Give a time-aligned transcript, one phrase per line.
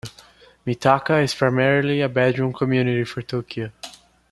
[0.65, 3.71] Mitaka is primarily a bedroom community for Tokyo.